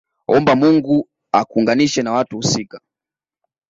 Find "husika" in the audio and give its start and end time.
2.37-2.81